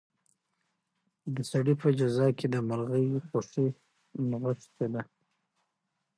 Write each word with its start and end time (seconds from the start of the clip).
د 1.35 1.37
سړي 1.51 1.73
په 1.81 1.89
جزا 1.99 2.27
کې 2.37 2.47
د 2.53 2.55
مرغۍ 2.67 3.07
خوښي 3.27 3.67
نغښتې 4.29 4.85
وه. 4.91 5.01